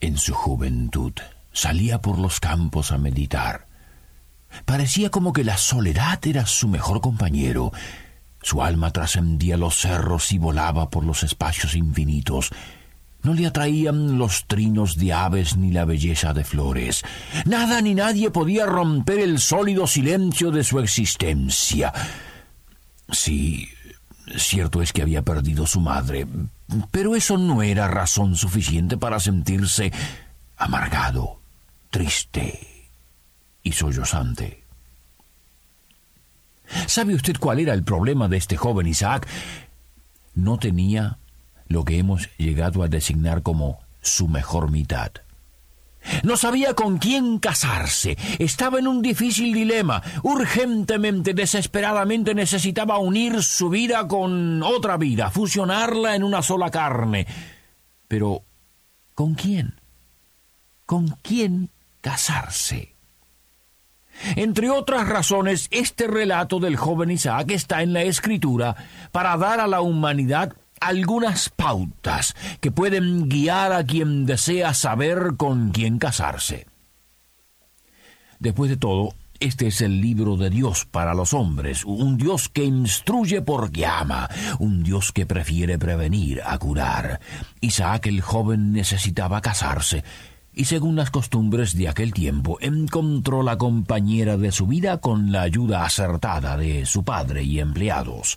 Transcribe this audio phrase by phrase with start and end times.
[0.00, 1.12] en su juventud.
[1.52, 3.66] Salía por los campos a meditar.
[4.64, 7.72] Parecía como que la soledad era su mejor compañero.
[8.42, 12.50] Su alma trascendía los cerros y volaba por los espacios infinitos.
[13.22, 17.02] No le atraían los trinos de aves ni la belleza de flores.
[17.44, 21.92] Nada ni nadie podía romper el sólido silencio de su existencia.
[23.12, 23.68] Sí,
[24.36, 26.26] cierto es que había perdido su madre,
[26.90, 29.92] pero eso no era razón suficiente para sentirse
[30.56, 31.40] amargado,
[31.90, 32.88] triste
[33.62, 34.64] y sollozante.
[36.86, 39.26] ¿Sabe usted cuál era el problema de este joven Isaac?
[40.34, 41.18] No tenía
[41.66, 45.12] lo que hemos llegado a designar como su mejor mitad.
[46.22, 48.16] No sabía con quién casarse.
[48.38, 50.02] Estaba en un difícil dilema.
[50.22, 57.26] Urgentemente, desesperadamente necesitaba unir su vida con otra vida, fusionarla en una sola carne.
[58.08, 58.42] Pero,
[59.14, 59.74] ¿con quién?
[60.86, 61.70] ¿Con quién
[62.00, 62.94] casarse?
[64.36, 68.76] Entre otras razones, este relato del joven Isaac está en la escritura
[69.12, 75.70] para dar a la humanidad algunas pautas que pueden guiar a quien desea saber con
[75.70, 76.66] quién casarse.
[78.38, 82.64] Después de todo, este es el libro de Dios para los hombres, un Dios que
[82.64, 87.20] instruye porque ama, un Dios que prefiere prevenir a curar.
[87.60, 90.04] Isaac el joven necesitaba casarse,
[90.52, 95.42] y según las costumbres de aquel tiempo, encontró la compañera de su vida con la
[95.42, 98.36] ayuda acertada de su padre y empleados.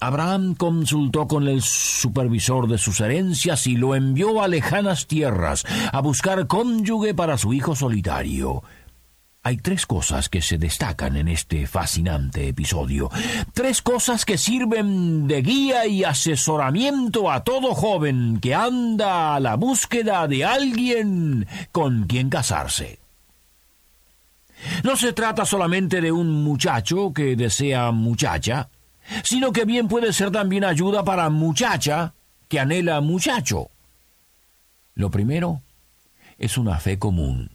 [0.00, 6.00] Abraham consultó con el supervisor de sus herencias y lo envió a lejanas tierras a
[6.00, 8.62] buscar cónyuge para su hijo solitario.
[9.46, 13.10] Hay tres cosas que se destacan en este fascinante episodio,
[13.54, 19.54] tres cosas que sirven de guía y asesoramiento a todo joven que anda a la
[19.54, 22.98] búsqueda de alguien con quien casarse.
[24.82, 28.68] No se trata solamente de un muchacho que desea muchacha,
[29.24, 32.14] sino que bien puede ser también ayuda para muchacha
[32.48, 33.70] que anhela muchacho.
[34.94, 35.62] Lo primero
[36.38, 37.50] es una fe común.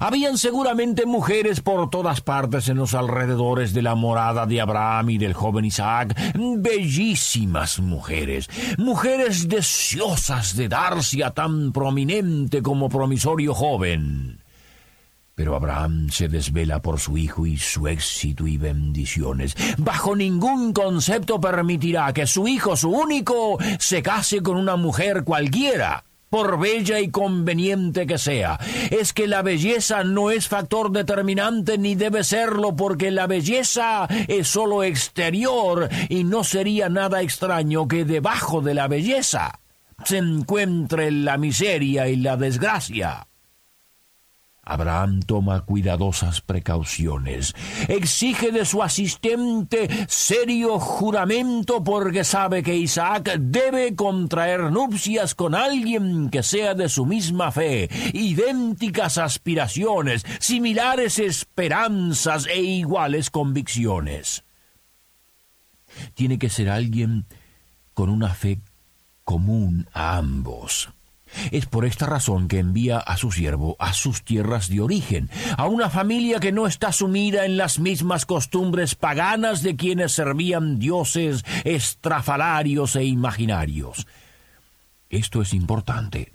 [0.00, 5.18] Habían seguramente mujeres por todas partes en los alrededores de la morada de Abraham y
[5.18, 14.43] del joven Isaac, bellísimas mujeres, mujeres deseosas de darse a tan prominente como promisorio joven.
[15.34, 19.56] Pero Abraham se desvela por su hijo y su éxito y bendiciones.
[19.78, 26.04] Bajo ningún concepto permitirá que su hijo, su único, se case con una mujer cualquiera,
[26.30, 28.60] por bella y conveniente que sea.
[28.90, 34.46] Es que la belleza no es factor determinante ni debe serlo porque la belleza es
[34.46, 39.58] sólo exterior y no sería nada extraño que debajo de la belleza
[40.04, 43.26] se encuentre la miseria y la desgracia.
[44.64, 47.54] Abraham toma cuidadosas precauciones.
[47.88, 56.30] Exige de su asistente serio juramento porque sabe que Isaac debe contraer nupcias con alguien
[56.30, 64.44] que sea de su misma fe, idénticas aspiraciones, similares esperanzas e iguales convicciones.
[66.14, 67.26] Tiene que ser alguien
[67.92, 68.60] con una fe
[69.24, 70.93] común a ambos.
[71.50, 75.66] Es por esta razón que envía a su siervo a sus tierras de origen, a
[75.66, 81.44] una familia que no está sumida en las mismas costumbres paganas de quienes servían dioses
[81.64, 84.06] estrafalarios e imaginarios.
[85.10, 86.32] Esto es importante.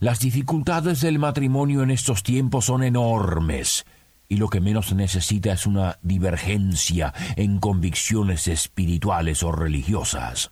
[0.00, 3.86] Las dificultades del matrimonio en estos tiempos son enormes,
[4.28, 10.50] y lo que menos necesita es una divergencia en convicciones espirituales o religiosas.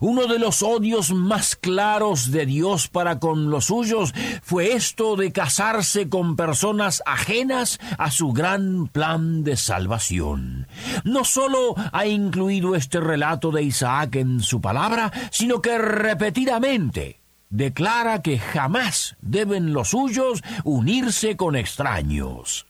[0.00, 5.32] Uno de los odios más claros de Dios para con los suyos fue esto de
[5.32, 10.66] casarse con personas ajenas a su gran plan de salvación.
[11.04, 17.20] No sólo ha incluido este relato de Isaac en su palabra, sino que repetidamente
[17.50, 22.66] declara que jamás deben los suyos unirse con extraños.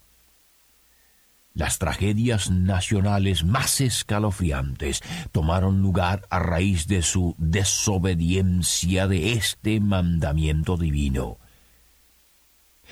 [1.57, 10.77] Las tragedias nacionales más escalofriantes tomaron lugar a raíz de su desobediencia de este mandamiento
[10.77, 11.39] divino.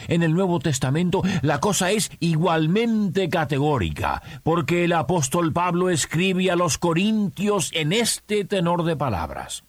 [0.06, 6.55] En el Nuevo Testamento la cosa es igualmente categórica, porque el apóstol Pablo escribe a
[6.55, 9.65] los Corintios en este tenor de palabras.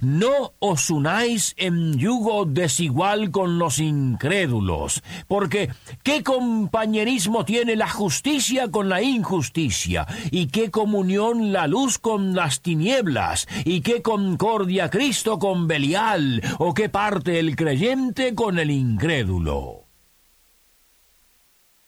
[0.00, 5.70] No os unáis en yugo desigual con los incrédulos, porque
[6.02, 10.06] ¿qué compañerismo tiene la justicia con la injusticia?
[10.30, 13.46] ¿Y qué comunión la luz con las tinieblas?
[13.64, 16.42] ¿Y qué concordia Cristo con Belial?
[16.58, 19.83] ¿O qué parte el creyente con el incrédulo?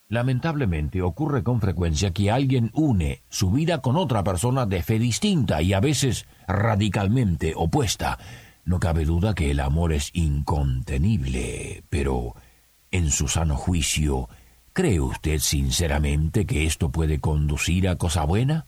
[0.08, 5.62] Lamentablemente ocurre con frecuencia que alguien une su vida con otra persona de fe distinta
[5.62, 8.18] y a veces radicalmente opuesta.
[8.64, 12.36] No cabe duda que el amor es incontenible, pero
[12.92, 14.28] en su sano juicio,
[14.72, 18.66] ¿cree usted sinceramente que esto puede conducir a cosa buena?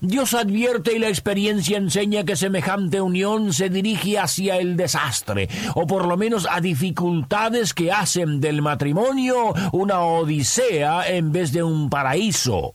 [0.00, 5.86] Dios advierte y la experiencia enseña que semejante unión se dirige hacia el desastre, o
[5.86, 11.90] por lo menos a dificultades que hacen del matrimonio una odisea en vez de un
[11.90, 12.74] paraíso.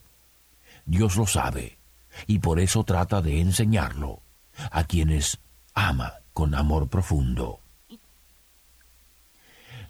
[0.86, 1.78] Dios lo sabe,
[2.26, 4.22] y por eso trata de enseñarlo
[4.70, 5.38] a quienes
[5.74, 7.60] ama con amor profundo.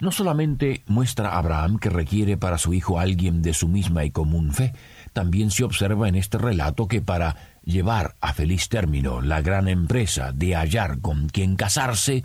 [0.01, 4.53] No solamente muestra Abraham que requiere para su hijo alguien de su misma y común
[4.53, 4.75] fe,
[5.15, 10.33] también se observa en este relato que para llevar a feliz término la gran empresa
[10.33, 12.25] de hallar con quien casarse,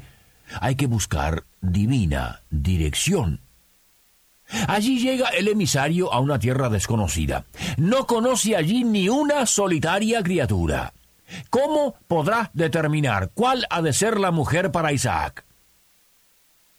[0.59, 3.39] hay que buscar divina dirección.
[4.67, 7.45] Allí llega el emisario a una tierra desconocida.
[7.77, 10.93] No conoce allí ni una solitaria criatura.
[11.51, 15.45] ¿Cómo podrá determinar cuál ha de ser la mujer para Isaac?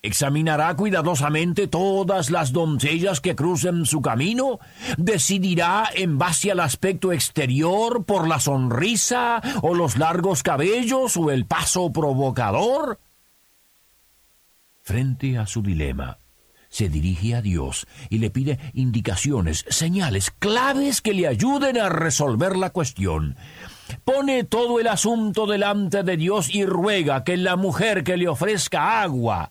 [0.02, 4.58] Examinará cuidadosamente todas las doncellas que crucen su camino,
[4.97, 11.44] decidirá en base al aspecto exterior, por la sonrisa, o los largos cabellos, o el
[11.44, 12.99] paso provocador.
[14.81, 16.19] Frente a su dilema,
[16.70, 22.56] se dirige a Dios y le pide indicaciones, señales, claves que le ayuden a resolver
[22.56, 23.37] la cuestión.
[24.05, 29.03] Pone todo el asunto delante de Dios y ruega que la mujer que le ofrezca
[29.03, 29.50] agua,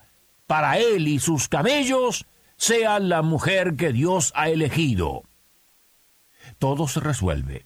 [0.49, 2.25] para él y sus camellos
[2.57, 5.21] sea la mujer que Dios ha elegido.
[6.57, 7.65] Todo se resuelve,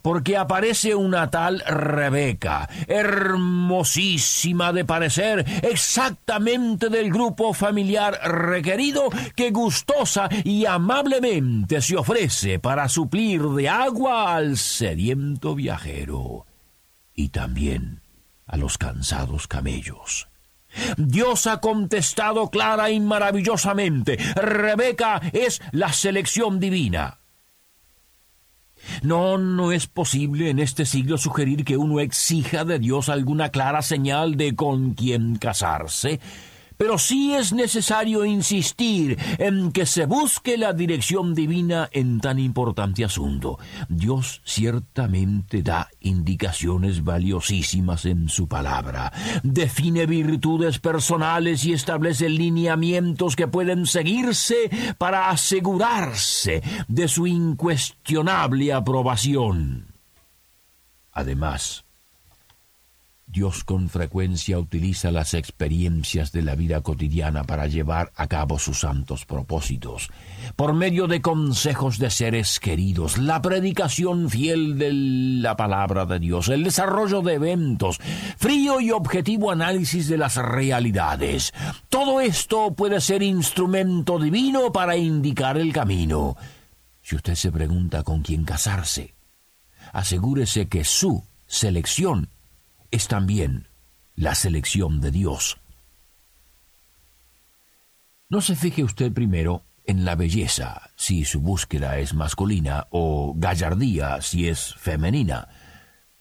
[0.00, 10.28] porque aparece una tal Rebeca, hermosísima de parecer, exactamente del grupo familiar requerido, que gustosa
[10.44, 16.46] y amablemente se ofrece para suplir de agua al sediento viajero
[17.12, 18.02] y también
[18.46, 20.29] a los cansados camellos.
[20.96, 24.16] Dios ha contestado clara y maravillosamente.
[24.34, 27.18] Rebeca es la selección divina.
[29.02, 33.82] No, no es posible en este siglo sugerir que uno exija de Dios alguna clara
[33.82, 36.20] señal de con quién casarse.
[36.80, 43.04] Pero sí es necesario insistir en que se busque la dirección divina en tan importante
[43.04, 43.58] asunto.
[43.90, 49.12] Dios ciertamente da indicaciones valiosísimas en su palabra,
[49.42, 59.92] define virtudes personales y establece lineamientos que pueden seguirse para asegurarse de su incuestionable aprobación.
[61.12, 61.84] Además,
[63.32, 68.80] Dios con frecuencia utiliza las experiencias de la vida cotidiana para llevar a cabo sus
[68.80, 70.10] santos propósitos,
[70.56, 76.48] por medio de consejos de seres queridos, la predicación fiel de la palabra de Dios,
[76.48, 77.98] el desarrollo de eventos,
[78.36, 81.54] frío y objetivo análisis de las realidades.
[81.88, 86.36] Todo esto puede ser instrumento divino para indicar el camino.
[87.00, 89.14] Si usted se pregunta con quién casarse,
[89.92, 92.28] asegúrese que su selección
[92.90, 93.68] es también
[94.14, 95.58] la selección de Dios.
[98.28, 104.20] No se fije usted primero en la belleza, si su búsqueda es masculina, o gallardía,
[104.20, 105.48] si es femenina.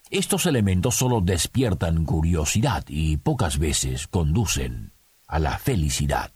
[0.09, 4.91] Estos elementos solo despiertan curiosidad y pocas veces conducen
[5.27, 6.31] a la felicidad.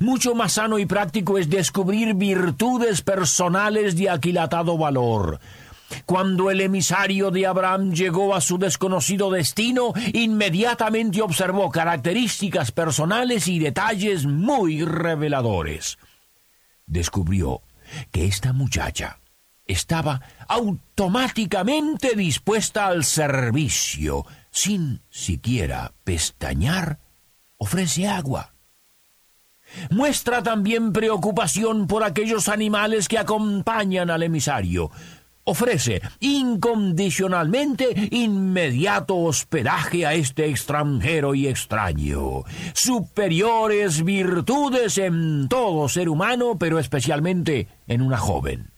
[0.00, 5.40] Mucho más sano y práctico es descubrir virtudes personales de aquilatado valor,
[6.06, 13.58] cuando el emisario de Abraham llegó a su desconocido destino, inmediatamente observó características personales y
[13.58, 15.98] detalles muy reveladores.
[16.86, 17.62] Descubrió
[18.10, 19.18] que esta muchacha
[19.66, 26.98] estaba automáticamente dispuesta al servicio, sin siquiera pestañear,
[27.56, 28.52] ofrece agua.
[29.90, 34.90] Muestra también preocupación por aquellos animales que acompañan al emisario.
[35.44, 42.44] Ofrece incondicionalmente inmediato hospedaje a este extranjero y extraño.
[42.74, 48.70] Superiores virtudes en todo ser humano, pero especialmente en una joven.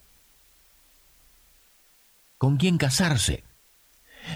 [2.39, 3.45] ¿Con quién casarse?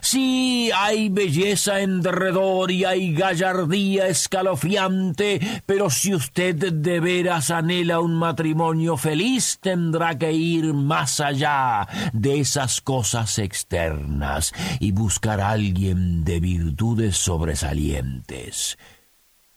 [0.02, 8.00] Sí, hay belleza en derredor y hay gallardía escalofriante, pero si usted de veras anhela
[8.00, 15.50] un matrimonio feliz, tendrá que ir más allá de esas cosas externas y buscar a
[15.50, 18.78] alguien de virtudes sobresalientes.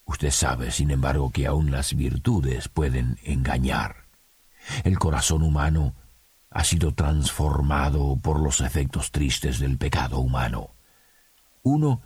[0.06, 4.08] Usted sabe, sin embargo, que aun las virtudes pueden engañar.
[4.84, 5.96] El corazón humano
[6.52, 10.76] ha sido transformado por los efectos tristes del pecado humano.
[11.64, 12.02] Uno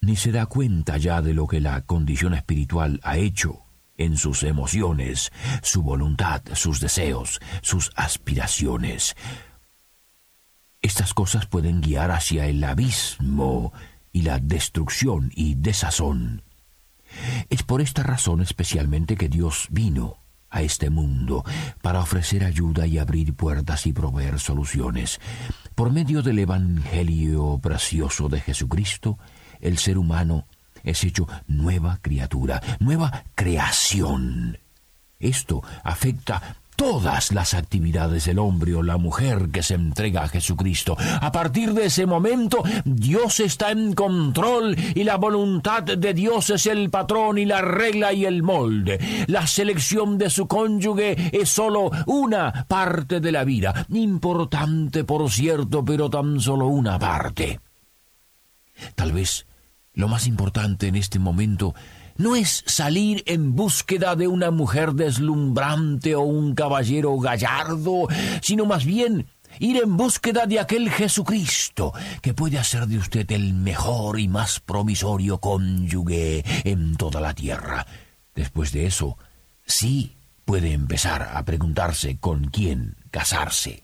[0.00, 3.62] ni se da cuenta ya de lo que la condición espiritual ha hecho
[3.96, 5.30] en sus emociones,
[5.62, 9.14] su voluntad, sus deseos, sus aspiraciones.
[10.80, 13.72] Estas cosas pueden guiar hacia el abismo
[14.10, 16.42] y la destrucción y desazón.
[17.48, 20.21] Es por esta razón especialmente que Dios vino
[20.52, 21.44] a este mundo
[21.80, 25.20] para ofrecer ayuda y abrir puertas y proveer soluciones.
[25.74, 29.18] Por medio del Evangelio precioso de Jesucristo,
[29.60, 30.46] el ser humano
[30.84, 34.58] es hecho nueva criatura, nueva creación.
[35.18, 40.96] Esto afecta todas las actividades del hombre o la mujer que se entrega a Jesucristo.
[40.98, 46.66] A partir de ese momento, Dios está en control y la voluntad de Dios es
[46.66, 48.98] el patrón y la regla y el molde.
[49.28, 55.84] La selección de su cónyuge es solo una parte de la vida, importante por cierto,
[55.84, 57.60] pero tan solo una parte.
[58.96, 59.46] Tal vez
[59.94, 61.76] lo más importante en este momento
[62.16, 68.08] no es salir en búsqueda de una mujer deslumbrante o un caballero gallardo,
[68.42, 69.26] sino más bien
[69.58, 74.60] ir en búsqueda de aquel Jesucristo que puede hacer de usted el mejor y más
[74.60, 77.86] promisorio cónyuge en toda la tierra.
[78.34, 79.18] Después de eso,
[79.66, 83.82] sí puede empezar a preguntarse con quién casarse.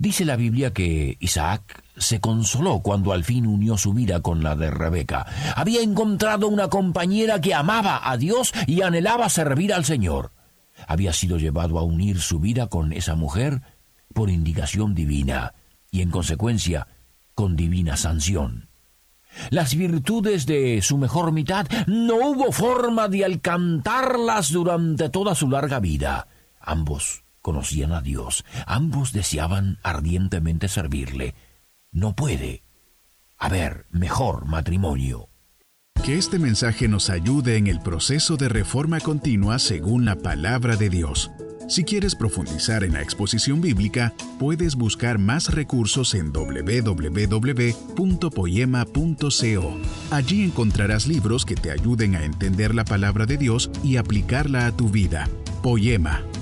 [0.00, 4.56] Dice la Biblia que Isaac se consoló cuando al fin unió su vida con la
[4.56, 5.26] de Rebeca.
[5.54, 10.32] Había encontrado una compañera que amaba a Dios y anhelaba servir al Señor.
[10.86, 13.60] Había sido llevado a unir su vida con esa mujer
[14.14, 15.52] por indicación divina
[15.90, 16.88] y en consecuencia
[17.34, 18.70] con divina sanción.
[19.50, 25.78] Las virtudes de su mejor mitad no hubo forma de alcantarlas durante toda su larga
[25.78, 26.26] vida.
[26.58, 31.34] Ambos conocían a Dios, ambos deseaban ardientemente servirle.
[31.90, 32.62] No puede
[33.38, 35.30] haber mejor matrimonio.
[36.04, 40.90] Que este mensaje nos ayude en el proceso de reforma continua según la palabra de
[40.90, 41.32] Dios.
[41.68, 47.30] Si quieres profundizar en la exposición bíblica, puedes buscar más recursos en www.poema.co.
[50.12, 54.76] Allí encontrarás libros que te ayuden a entender la palabra de Dios y aplicarla a
[54.76, 55.28] tu vida.
[55.62, 56.24] Poema,